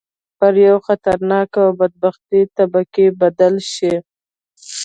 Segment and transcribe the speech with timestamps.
[0.37, 3.93] پر یوې خطرناکې او بدبختې طبقې بدل شي.